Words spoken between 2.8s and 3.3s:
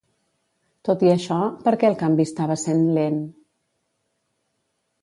lent?